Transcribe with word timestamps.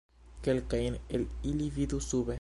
Kelkajn 0.47 0.97
el 1.19 1.27
ili 1.53 1.69
vidu 1.77 2.05
sube. 2.11 2.29